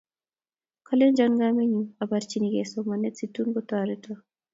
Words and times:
Kalenjon 0.87 1.33
kamennyu 1.41 1.83
abarchikey 2.03 2.67
somanet 2.71 3.13
situn 3.17 3.47
kotoreto. 3.55 4.11